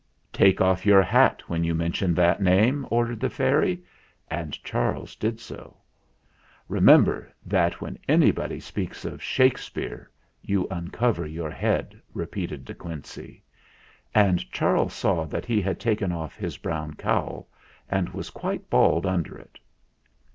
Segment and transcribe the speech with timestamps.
[0.33, 3.83] "Take off your hat when you mention that name!" ordered the fairy;
[4.31, 5.77] and Charles did so.
[6.67, 10.09] "Remember that when anybody speaks of Shakespeare
[10.41, 13.43] you uncover your head," repeated De Quincey;
[14.15, 17.47] and Charles saw that he had taken off his brown cowl,
[17.87, 19.59] and was quite bald under it.